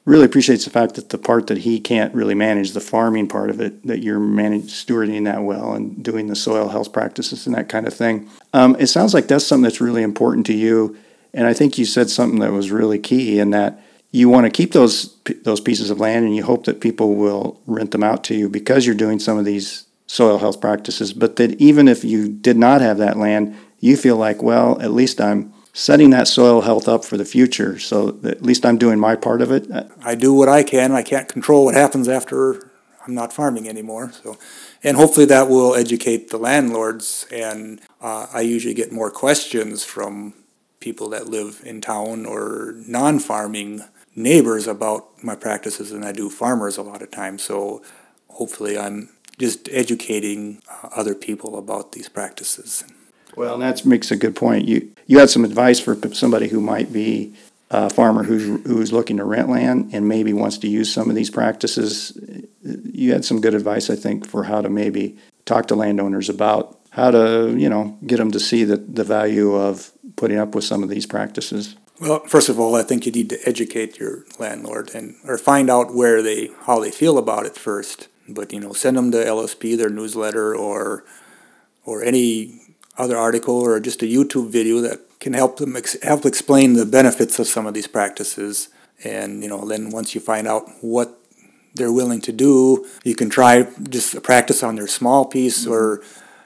really 0.05 0.25
appreciates 0.25 0.65
the 0.65 0.69
fact 0.69 0.93
that 0.93 1.09
the 1.09 1.17
part 1.17 1.47
that 1.47 1.57
he 1.57 1.79
can't 1.79 2.13
really 2.13 2.35
manage, 2.35 2.71
the 2.71 2.79
farming 2.79 3.27
part 3.27 3.49
of 3.49 3.59
it, 3.59 3.85
that 3.87 4.03
you're 4.03 4.19
managing, 4.19 4.67
stewarding 4.67 5.25
that 5.25 5.41
well 5.41 5.73
and 5.73 6.03
doing 6.03 6.27
the 6.27 6.35
soil 6.35 6.69
health 6.69 6.93
practices 6.93 7.47
and 7.47 7.55
that 7.55 7.67
kind 7.67 7.87
of 7.87 7.93
thing. 7.93 8.29
Um, 8.53 8.75
it 8.79 8.85
sounds 8.85 9.15
like 9.15 9.27
that's 9.27 9.45
something 9.45 9.63
that's 9.63 9.81
really 9.81 10.03
important 10.03 10.45
to 10.45 10.53
you. 10.53 10.95
And 11.33 11.47
I 11.47 11.53
think 11.53 11.79
you 11.79 11.85
said 11.85 12.11
something 12.11 12.39
that 12.39 12.51
was 12.51 12.69
really 12.69 12.99
key 12.99 13.39
in 13.39 13.49
that 13.49 13.81
you 14.11 14.29
want 14.29 14.45
to 14.45 14.51
keep 14.51 14.71
those 14.71 15.17
those 15.43 15.59
pieces 15.59 15.89
of 15.89 15.99
land 15.99 16.23
and 16.23 16.35
you 16.35 16.43
hope 16.43 16.65
that 16.65 16.79
people 16.79 17.15
will 17.15 17.59
rent 17.65 17.91
them 17.91 18.03
out 18.03 18.23
to 18.25 18.35
you 18.35 18.47
because 18.47 18.85
you're 18.85 18.95
doing 18.95 19.19
some 19.19 19.37
of 19.37 19.43
these 19.43 19.85
soil 20.07 20.37
health 20.37 20.61
practices. 20.61 21.13
But 21.13 21.35
that 21.37 21.59
even 21.59 21.87
if 21.87 22.03
you 22.03 22.29
did 22.29 22.57
not 22.57 22.81
have 22.81 22.97
that 22.97 23.17
land, 23.17 23.55
you 23.79 23.97
feel 23.97 24.17
like, 24.17 24.41
well, 24.41 24.81
at 24.81 24.91
least 24.91 25.19
I'm 25.19 25.53
setting 25.73 26.09
that 26.11 26.27
soil 26.27 26.61
health 26.61 26.87
up 26.87 27.03
for 27.03 27.17
the 27.17 27.25
future. 27.25 27.77
So 27.79 28.17
at 28.23 28.41
least 28.41 28.65
I'm 28.65 28.77
doing 28.77 28.99
my 28.99 29.15
part 29.15 29.41
of 29.41 29.51
it. 29.51 29.67
I 30.01 30.15
do 30.15 30.33
what 30.33 30.47
I 30.47 30.63
can. 30.63 30.91
I 30.93 31.03
can't 31.03 31.27
control 31.27 31.65
what 31.65 31.75
happens 31.75 32.07
after 32.07 32.71
I'm 33.05 33.13
not 33.13 33.33
farming 33.33 33.67
anymore. 33.67 34.11
So, 34.11 34.37
and 34.83 34.97
hopefully 34.97 35.25
that 35.27 35.49
will 35.49 35.75
educate 35.75 36.29
the 36.29 36.37
landlords. 36.37 37.27
And 37.31 37.81
uh, 38.01 38.27
I 38.33 38.41
usually 38.41 38.73
get 38.73 38.91
more 38.91 39.11
questions 39.11 39.83
from 39.83 40.33
people 40.79 41.09
that 41.09 41.27
live 41.27 41.61
in 41.65 41.81
town 41.81 42.25
or 42.25 42.75
non-farming 42.87 43.81
neighbors 44.15 44.67
about 44.67 45.23
my 45.23 45.35
practices 45.35 45.91
than 45.91 46.03
I 46.03 46.13
do 46.13 46.29
farmers 46.29 46.77
a 46.77 46.83
lot 46.83 47.01
of 47.01 47.11
times. 47.11 47.43
So 47.43 47.83
hopefully 48.29 48.77
I'm 48.77 49.09
just 49.37 49.69
educating 49.71 50.61
uh, 50.69 50.89
other 50.95 51.15
people 51.15 51.57
about 51.57 51.91
these 51.91 52.09
practices. 52.09 52.83
Well, 53.35 53.57
that 53.57 53.85
makes 53.85 54.11
a 54.11 54.15
good 54.15 54.35
point. 54.35 54.67
You 54.67 54.91
you 55.07 55.19
had 55.19 55.29
some 55.29 55.45
advice 55.45 55.79
for 55.79 55.97
somebody 56.13 56.47
who 56.47 56.61
might 56.61 56.91
be 56.93 57.33
a 57.69 57.89
farmer 57.89 58.23
who's 58.23 58.61
who's 58.65 58.93
looking 58.93 59.17
to 59.17 59.25
rent 59.25 59.49
land 59.49 59.89
and 59.93 60.07
maybe 60.07 60.33
wants 60.33 60.57
to 60.59 60.67
use 60.67 60.91
some 60.91 61.09
of 61.09 61.15
these 61.15 61.29
practices. 61.29 62.17
You 62.61 63.11
had 63.11 63.25
some 63.25 63.41
good 63.41 63.53
advice, 63.53 63.89
I 63.89 63.95
think, 63.95 64.27
for 64.27 64.45
how 64.45 64.61
to 64.61 64.69
maybe 64.69 65.17
talk 65.45 65.67
to 65.67 65.75
landowners 65.75 66.29
about 66.29 66.79
how 66.91 67.11
to 67.11 67.55
you 67.57 67.69
know 67.69 67.97
get 68.05 68.17
them 68.17 68.31
to 68.31 68.39
see 68.39 68.63
the, 68.63 68.77
the 68.77 69.03
value 69.03 69.53
of 69.53 69.91
putting 70.15 70.37
up 70.37 70.55
with 70.55 70.63
some 70.63 70.83
of 70.83 70.89
these 70.89 71.05
practices. 71.05 71.75
Well, 71.99 72.19
first 72.25 72.49
of 72.49 72.59
all, 72.59 72.75
I 72.75 72.83
think 72.83 73.05
you 73.05 73.11
need 73.11 73.29
to 73.29 73.39
educate 73.47 73.99
your 73.99 74.25
landlord 74.37 74.93
and 74.93 75.15
or 75.25 75.37
find 75.37 75.69
out 75.69 75.93
where 75.93 76.21
they 76.21 76.51
how 76.65 76.79
they 76.79 76.91
feel 76.91 77.17
about 77.17 77.45
it 77.45 77.55
first. 77.55 78.07
But 78.27 78.51
you 78.51 78.59
know, 78.59 78.73
send 78.73 78.97
them 78.97 79.11
to 79.11 79.17
LSP 79.17 79.77
their 79.77 79.89
newsletter 79.89 80.55
or 80.55 81.03
or 81.85 82.03
any 82.03 82.61
other 82.97 83.17
article 83.17 83.55
or 83.55 83.79
just 83.79 84.01
a 84.01 84.05
YouTube 84.05 84.49
video 84.49 84.79
that 84.81 85.01
can 85.19 85.33
help 85.33 85.57
them 85.57 85.75
ex- 85.75 86.01
help 86.01 86.25
explain 86.25 86.73
the 86.73 86.85
benefits 86.85 87.39
of 87.39 87.47
some 87.47 87.65
of 87.65 87.73
these 87.73 87.87
practices. 87.87 88.69
And 89.03 89.43
you 89.43 89.49
know, 89.49 89.65
then 89.67 89.89
once 89.89 90.15
you 90.15 90.21
find 90.21 90.47
out 90.47 90.69
what 90.81 91.19
they're 91.75 91.91
willing 91.91 92.21
to 92.21 92.31
do, 92.31 92.87
you 93.03 93.15
can 93.15 93.29
try 93.29 93.67
just 93.89 94.21
practice 94.23 94.63
on 94.63 94.75
their 94.75 94.87
small 94.87 95.25
piece. 95.25 95.63
Mm-hmm. 95.63 95.73
Or 95.73 96.03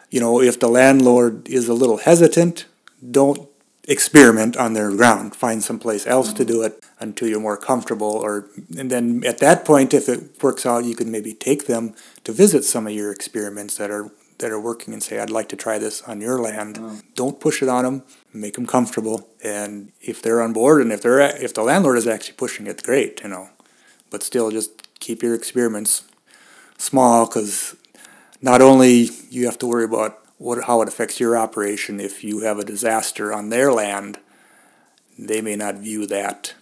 you 0.09 0.19
know, 0.19 0.41
if 0.41 0.59
the 0.59 0.67
landlord 0.67 1.47
is 1.47 1.69
a 1.69 1.73
little 1.73 1.97
hesitant, 1.97 2.65
don't 3.09 3.47
experiment 3.87 4.57
on 4.57 4.73
their 4.73 4.91
ground. 4.91 5.35
Find 5.35 5.63
someplace 5.63 6.05
else 6.07 6.29
mm-hmm. 6.29 6.37
to 6.37 6.45
do 6.45 6.61
it 6.63 6.83
until 6.99 7.27
you're 7.27 7.39
more 7.39 7.57
comfortable. 7.57 8.11
Or 8.11 8.47
and 8.77 8.91
then 8.91 9.23
at 9.25 9.39
that 9.39 9.65
point, 9.65 9.93
if 9.93 10.09
it 10.09 10.41
works 10.43 10.65
out, 10.65 10.85
you 10.85 10.95
can 10.95 11.11
maybe 11.11 11.33
take 11.33 11.67
them 11.67 11.95
to 12.23 12.31
visit 12.31 12.63
some 12.63 12.87
of 12.87 12.93
your 12.93 13.11
experiments 13.11 13.77
that 13.77 13.89
are 13.89 14.11
that 14.39 14.51
are 14.51 14.59
working 14.59 14.93
and 14.93 15.03
say, 15.03 15.19
I'd 15.19 15.29
like 15.29 15.49
to 15.49 15.55
try 15.55 15.77
this 15.77 16.01
on 16.03 16.21
your 16.21 16.39
land. 16.39 16.77
Oh. 16.81 16.99
Don't 17.13 17.39
push 17.39 17.61
it 17.61 17.69
on 17.69 17.83
them. 17.83 18.03
Make 18.33 18.55
them 18.55 18.65
comfortable. 18.65 19.27
And 19.43 19.91
if 20.01 20.21
they're 20.21 20.41
on 20.41 20.53
board 20.53 20.81
and 20.81 20.91
if 20.91 21.01
they're 21.01 21.19
if 21.19 21.53
the 21.53 21.63
landlord 21.63 21.97
is 21.97 22.07
actually 22.07 22.35
pushing 22.35 22.67
it, 22.67 22.83
great, 22.83 23.21
you 23.21 23.29
know. 23.29 23.49
But 24.09 24.23
still, 24.23 24.49
just 24.49 24.99
keep 24.99 25.21
your 25.21 25.35
experiments 25.35 26.03
small 26.77 27.27
because 27.27 27.75
not 28.41 28.61
only 28.61 29.09
you 29.29 29.45
have 29.45 29.59
to 29.59 29.67
worry 29.67 29.83
about 29.83 30.19
what 30.37 30.63
how 30.63 30.81
it 30.81 30.87
affects 30.87 31.19
your 31.19 31.37
operation 31.37 31.99
if 31.99 32.23
you 32.23 32.39
have 32.39 32.57
a 32.57 32.65
disaster 32.65 33.33
on 33.33 33.49
their 33.49 33.71
land, 33.71 34.19
they 35.17 35.41
may 35.41 35.55
not 35.55 35.75
view 35.75 36.07
that 36.07 36.53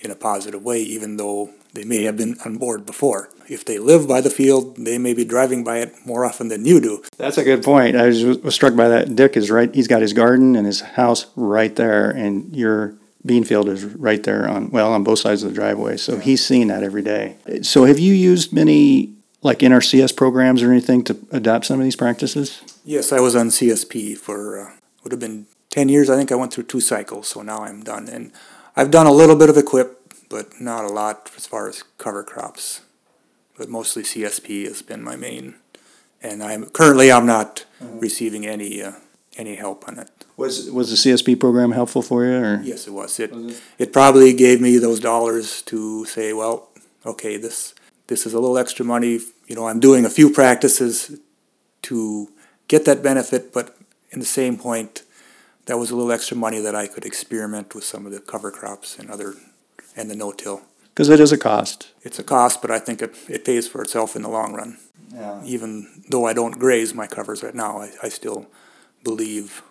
in 0.00 0.10
a 0.10 0.14
positive 0.14 0.62
way, 0.62 0.80
even 0.80 1.16
though 1.16 1.50
they 1.72 1.84
may 1.84 2.02
have 2.04 2.16
been 2.16 2.36
on 2.44 2.56
board 2.56 2.84
before. 2.86 3.30
If 3.48 3.64
they 3.64 3.78
live 3.78 4.08
by 4.08 4.20
the 4.20 4.30
field, 4.30 4.76
they 4.76 4.98
may 4.98 5.14
be 5.14 5.24
driving 5.24 5.64
by 5.64 5.78
it 5.78 5.94
more 6.04 6.24
often 6.24 6.48
than 6.48 6.64
you 6.64 6.80
do. 6.80 7.02
That's 7.16 7.38
a 7.38 7.44
good 7.44 7.62
point. 7.62 7.96
I 7.96 8.06
was, 8.06 8.24
was 8.24 8.54
struck 8.54 8.74
by 8.76 8.88
that. 8.88 9.14
Dick 9.14 9.36
is 9.36 9.50
right. 9.50 9.72
He's 9.74 9.88
got 9.88 10.02
his 10.02 10.12
garden 10.12 10.56
and 10.56 10.66
his 10.66 10.80
house 10.80 11.26
right 11.36 11.74
there, 11.74 12.10
and 12.10 12.54
your 12.54 12.94
bean 13.24 13.44
field 13.44 13.68
is 13.68 13.84
right 13.84 14.22
there 14.22 14.48
on 14.48 14.70
well 14.70 14.92
on 14.92 15.04
both 15.04 15.18
sides 15.18 15.42
of 15.42 15.50
the 15.50 15.54
driveway. 15.54 15.96
So 15.96 16.14
yeah. 16.14 16.20
he's 16.20 16.44
seeing 16.44 16.68
that 16.68 16.82
every 16.82 17.02
day. 17.02 17.36
So 17.62 17.84
have 17.84 17.98
you 17.98 18.14
used 18.14 18.52
many 18.52 19.14
like 19.42 19.58
NRCS 19.58 20.16
programs 20.16 20.62
or 20.62 20.70
anything 20.70 21.02
to 21.04 21.16
adopt 21.30 21.66
some 21.66 21.80
of 21.80 21.84
these 21.84 21.96
practices? 21.96 22.62
Yes, 22.84 23.12
I 23.12 23.20
was 23.20 23.36
on 23.36 23.48
CSP 23.48 24.16
for 24.16 24.60
uh, 24.60 24.72
would 25.02 25.12
have 25.12 25.20
been 25.20 25.46
ten 25.70 25.88
years. 25.88 26.08
I 26.08 26.16
think 26.16 26.32
I 26.32 26.36
went 26.36 26.52
through 26.52 26.64
two 26.64 26.80
cycles, 26.80 27.28
so 27.28 27.42
now 27.42 27.62
I'm 27.62 27.82
done. 27.82 28.08
And 28.08 28.32
I've 28.76 28.90
done 28.90 29.06
a 29.06 29.12
little 29.12 29.36
bit 29.36 29.50
of 29.50 29.56
EQIP, 29.56 29.94
but 30.28 30.60
not 30.60 30.84
a 30.84 30.88
lot 30.88 31.30
as 31.36 31.46
far 31.46 31.68
as 31.68 31.82
cover 31.98 32.22
crops. 32.22 32.82
But 33.56 33.68
mostly 33.68 34.02
CSP 34.02 34.64
has 34.64 34.80
been 34.80 35.02
my 35.02 35.16
main, 35.16 35.56
and 36.22 36.42
I'm 36.42 36.66
currently 36.70 37.12
I'm 37.12 37.26
not 37.26 37.66
mm-hmm. 37.82 37.98
receiving 37.98 38.46
any 38.46 38.82
uh, 38.82 38.92
any 39.36 39.56
help 39.56 39.86
on 39.88 39.98
it. 39.98 40.10
Was 40.36 40.70
was 40.70 40.90
the 40.90 40.96
CSP 40.96 41.38
program 41.38 41.72
helpful 41.72 42.02
for 42.02 42.24
you? 42.24 42.36
Or? 42.36 42.60
Yes, 42.62 42.86
it 42.86 42.92
was. 42.92 43.20
It, 43.20 43.32
was 43.32 43.58
it 43.58 43.62
it 43.78 43.92
probably 43.92 44.32
gave 44.32 44.60
me 44.60 44.78
those 44.78 45.00
dollars 45.00 45.62
to 45.62 46.04
say, 46.06 46.32
well, 46.32 46.70
okay, 47.04 47.36
this 47.36 47.74
this 48.06 48.26
is 48.26 48.32
a 48.32 48.40
little 48.40 48.58
extra 48.58 48.84
money. 48.84 49.20
You 49.46 49.56
know, 49.56 49.66
I'm 49.66 49.80
doing 49.80 50.04
a 50.04 50.10
few 50.10 50.30
practices 50.30 51.18
to 51.82 52.30
get 52.68 52.84
that 52.84 53.02
benefit, 53.02 53.52
but 53.52 53.76
in 54.10 54.20
the 54.20 54.26
same 54.26 54.56
point, 54.56 55.02
that 55.70 55.78
was 55.78 55.92
a 55.92 55.94
little 55.94 56.10
extra 56.10 56.36
money 56.36 56.58
that 56.58 56.74
I 56.74 56.88
could 56.88 57.06
experiment 57.06 57.76
with 57.76 57.84
some 57.84 58.04
of 58.04 58.10
the 58.10 58.18
cover 58.18 58.50
crops 58.50 58.98
and 58.98 59.08
other 59.08 59.34
and 59.96 60.10
the 60.10 60.16
no-till. 60.16 60.62
Because 60.88 61.08
it 61.08 61.20
is 61.20 61.30
a 61.30 61.38
cost. 61.38 61.92
It's 62.02 62.18
a 62.18 62.24
cost, 62.24 62.60
but 62.60 62.72
I 62.72 62.80
think 62.80 63.00
it, 63.00 63.14
it 63.28 63.44
pays 63.44 63.68
for 63.68 63.80
itself 63.80 64.16
in 64.16 64.22
the 64.22 64.28
long 64.28 64.52
run. 64.52 64.78
Yeah. 65.14 65.40
Even 65.44 66.02
though 66.10 66.26
I 66.26 66.32
don't 66.32 66.58
graze 66.58 66.92
my 66.92 67.06
covers 67.06 67.44
right 67.44 67.54
now, 67.54 67.78
I, 67.78 67.92
I 68.02 68.08
still 68.08 68.48
believe 69.04 69.62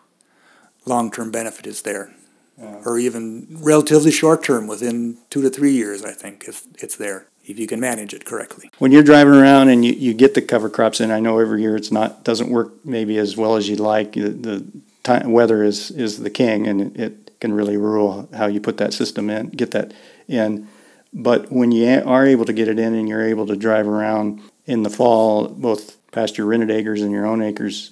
long-term 0.85 1.31
benefit 1.31 1.67
is 1.67 1.81
there. 1.81 2.13
Yeah. 2.57 2.81
Or 2.85 2.97
even 2.97 3.47
relatively 3.49 4.11
short-term, 4.11 4.67
within 4.67 5.17
two 5.29 5.41
to 5.41 5.49
three 5.49 5.73
years, 5.73 6.05
I 6.05 6.13
think 6.13 6.45
it's, 6.47 6.65
it's 6.77 6.95
there 6.95 7.25
if 7.43 7.59
you 7.59 7.67
can 7.67 7.81
manage 7.81 8.13
it 8.13 8.23
correctly. 8.23 8.71
When 8.79 8.93
you're 8.93 9.03
driving 9.03 9.33
around 9.33 9.67
and 9.67 9.83
you, 9.83 9.91
you 9.91 10.13
get 10.13 10.33
the 10.33 10.41
cover 10.41 10.69
crops 10.69 11.01
in, 11.01 11.11
I 11.11 11.19
know 11.19 11.39
every 11.39 11.61
year 11.61 11.75
it's 11.75 11.91
not 11.91 12.23
doesn't 12.23 12.49
work 12.49 12.85
maybe 12.85 13.17
as 13.17 13.35
well 13.35 13.57
as 13.57 13.67
you'd 13.67 13.81
like. 13.81 14.13
The, 14.13 14.29
the 14.29 14.65
time, 15.03 15.31
weather 15.31 15.63
is 15.63 15.91
is 15.91 16.19
the 16.19 16.29
king, 16.29 16.67
and 16.67 16.95
it, 16.97 17.25
can 17.39 17.53
really 17.53 17.77
rule 17.77 18.27
how 18.33 18.47
you 18.47 18.59
put 18.59 18.77
that 18.77 18.93
system 18.93 19.29
in, 19.29 19.47
get 19.47 19.71
that 19.71 19.93
in. 20.27 20.67
But 21.13 21.51
when 21.51 21.71
you 21.71 22.01
are 22.05 22.25
able 22.25 22.45
to 22.45 22.53
get 22.53 22.67
it 22.67 22.77
in 22.77 22.93
and 22.93 23.07
you're 23.07 23.25
able 23.25 23.47
to 23.47 23.55
drive 23.55 23.87
around 23.87 24.41
in 24.65 24.83
the 24.83 24.89
fall, 24.89 25.47
both 25.47 25.97
past 26.11 26.37
your 26.37 26.47
rented 26.47 26.69
acres 26.69 27.01
and 27.01 27.11
your 27.11 27.25
own 27.25 27.41
acres, 27.41 27.91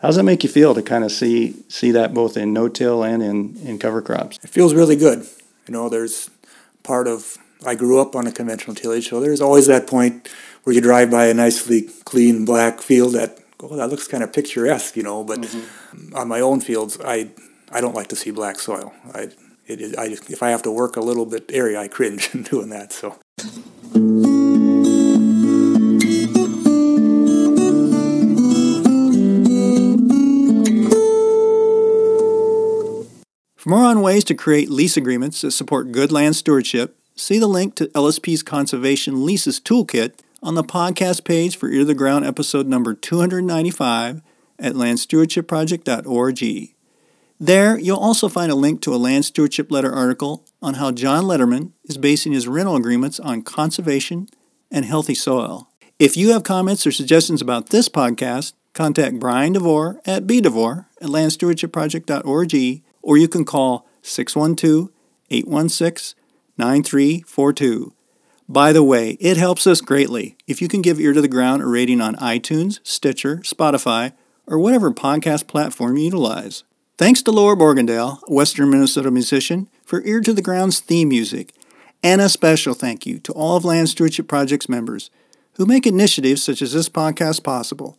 how 0.00 0.08
does 0.08 0.16
that 0.16 0.24
make 0.24 0.42
you 0.42 0.50
feel 0.50 0.74
to 0.74 0.82
kind 0.82 1.04
of 1.04 1.12
see 1.12 1.54
see 1.68 1.92
that 1.92 2.12
both 2.12 2.36
in 2.36 2.52
no-till 2.52 3.02
and 3.02 3.22
in, 3.22 3.56
in 3.64 3.78
cover 3.78 4.02
crops? 4.02 4.38
It 4.42 4.50
feels 4.50 4.74
really 4.74 4.96
good. 4.96 5.26
You 5.66 5.72
know, 5.72 5.88
there's 5.88 6.30
part 6.82 7.06
of 7.06 7.38
I 7.66 7.74
grew 7.74 8.00
up 8.00 8.14
on 8.14 8.26
a 8.26 8.32
conventional 8.32 8.76
tillage, 8.76 9.08
so 9.08 9.20
there's 9.20 9.40
always 9.40 9.66
that 9.66 9.86
point 9.86 10.28
where 10.64 10.74
you 10.74 10.80
drive 10.80 11.10
by 11.10 11.26
a 11.26 11.34
nicely 11.34 11.82
clean 12.04 12.44
black 12.44 12.80
field 12.80 13.14
that 13.14 13.38
oh 13.60 13.76
that 13.76 13.88
looks 13.88 14.08
kind 14.08 14.22
of 14.22 14.32
picturesque, 14.32 14.96
you 14.96 15.02
know. 15.02 15.24
But 15.24 15.40
mm-hmm. 15.40 16.14
on 16.14 16.28
my 16.28 16.40
own 16.40 16.60
fields, 16.60 16.98
I 17.04 17.30
I 17.70 17.80
don't 17.80 17.94
like 17.94 18.08
to 18.08 18.16
see 18.16 18.30
black 18.30 18.58
soil. 18.58 18.92
I, 19.14 19.28
it 19.66 19.80
is, 19.80 19.94
I, 19.96 20.06
if 20.06 20.42
I 20.42 20.50
have 20.50 20.62
to 20.62 20.70
work 20.70 20.96
a 20.96 21.00
little 21.00 21.26
bit 21.26 21.50
area, 21.52 21.78
I 21.78 21.88
cringe 21.88 22.34
in 22.34 22.42
doing 22.54 22.70
that. 22.70 22.92
So. 22.92 23.16
For 33.56 33.68
more 33.68 33.84
on 33.84 34.00
ways 34.00 34.24
to 34.24 34.34
create 34.34 34.70
lease 34.70 34.96
agreements 34.96 35.42
that 35.42 35.50
support 35.50 35.92
good 35.92 36.10
land 36.10 36.36
stewardship, 36.36 36.96
see 37.14 37.38
the 37.38 37.46
link 37.46 37.74
to 37.74 37.88
LSP's 37.88 38.42
Conservation 38.42 39.26
Leases 39.26 39.60
Toolkit 39.60 40.12
on 40.42 40.54
the 40.54 40.64
podcast 40.64 41.24
page 41.24 41.56
for 41.56 41.68
Ear 41.68 41.80
to 41.80 41.84
the 41.86 41.94
Ground 41.94 42.24
episode 42.24 42.66
number 42.66 42.94
295 42.94 44.22
at 44.58 44.74
landstewardshipproject.org. 44.74 46.74
There, 47.40 47.78
you'll 47.78 47.96
also 47.96 48.28
find 48.28 48.50
a 48.50 48.56
link 48.56 48.82
to 48.82 48.94
a 48.94 48.96
land 48.96 49.24
stewardship 49.24 49.70
letter 49.70 49.92
article 49.92 50.44
on 50.60 50.74
how 50.74 50.90
John 50.90 51.24
Letterman 51.24 51.72
is 51.84 51.96
basing 51.96 52.32
his 52.32 52.48
rental 52.48 52.76
agreements 52.76 53.20
on 53.20 53.42
conservation 53.42 54.28
and 54.70 54.84
healthy 54.84 55.14
soil. 55.14 55.68
If 55.98 56.16
you 56.16 56.32
have 56.32 56.42
comments 56.42 56.86
or 56.86 56.92
suggestions 56.92 57.40
about 57.40 57.68
this 57.68 57.88
podcast, 57.88 58.54
contact 58.72 59.18
Brian 59.18 59.52
DeVore 59.52 60.00
at 60.04 60.26
bdevore 60.26 60.86
at 61.00 61.08
landstewardshipproject.org 61.08 62.82
or 63.02 63.16
you 63.16 63.28
can 63.28 63.44
call 63.44 63.86
612 64.02 64.90
816 65.30 66.18
9342. 66.56 67.92
By 68.48 68.72
the 68.72 68.82
way, 68.82 69.18
it 69.20 69.36
helps 69.36 69.66
us 69.66 69.82
greatly 69.82 70.36
if 70.46 70.62
you 70.62 70.68
can 70.68 70.80
give 70.80 70.98
Ear 70.98 71.12
to 71.12 71.20
the 71.20 71.28
Ground 71.28 71.62
a 71.62 71.66
rating 71.66 72.00
on 72.00 72.16
iTunes, 72.16 72.80
Stitcher, 72.82 73.38
Spotify, 73.38 74.14
or 74.46 74.58
whatever 74.58 74.90
podcast 74.90 75.46
platform 75.46 75.98
you 75.98 76.04
utilize. 76.04 76.64
Thanks 76.96 77.20
to 77.22 77.30
Laura 77.30 77.56
Borgendale, 77.56 78.22
a 78.26 78.32
Western 78.32 78.70
Minnesota 78.70 79.10
musician, 79.10 79.68
for 79.84 80.02
Ear 80.04 80.20
to 80.22 80.32
the 80.32 80.40
Ground's 80.40 80.80
theme 80.80 81.10
music. 81.10 81.52
And 82.02 82.20
a 82.22 82.28
special 82.28 82.72
thank 82.72 83.04
you 83.04 83.18
to 83.20 83.32
all 83.32 83.56
of 83.56 83.64
Land 83.66 83.90
Stewardship 83.90 84.28
Project's 84.28 84.68
members 84.68 85.10
who 85.54 85.66
make 85.66 85.86
initiatives 85.86 86.42
such 86.42 86.62
as 86.62 86.72
this 86.72 86.88
podcast 86.88 87.44
possible. 87.44 87.98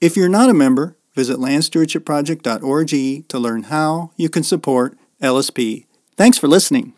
If 0.00 0.16
you're 0.16 0.28
not 0.28 0.48
a 0.48 0.54
member, 0.54 0.96
visit 1.14 1.36
landstewardshipproject.org 1.38 3.28
to 3.28 3.38
learn 3.38 3.64
how 3.64 4.12
you 4.16 4.30
can 4.30 4.44
support 4.44 4.96
LSP. 5.20 5.84
Thanks 6.16 6.38
for 6.38 6.48
listening. 6.48 6.94